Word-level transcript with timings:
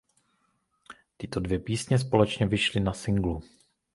Tyto 1.17 1.39
dvě 1.39 1.59
písně 1.59 1.99
společně 1.99 2.45
vyšly 2.47 2.79
na 2.81 2.93
singlu. 2.93 3.43